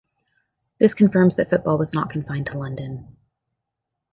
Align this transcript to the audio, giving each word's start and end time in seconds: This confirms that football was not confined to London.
This 0.79 0.95
confirms 0.95 1.35
that 1.35 1.51
football 1.51 1.77
was 1.77 1.93
not 1.93 2.09
confined 2.09 2.47
to 2.47 2.57
London. 2.57 3.17